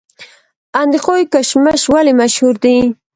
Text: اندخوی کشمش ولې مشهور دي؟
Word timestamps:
اندخوی 0.81 1.23
کشمش 1.33 1.81
ولې 1.93 2.13
مشهور 2.19 2.55
دي؟ 2.63 2.77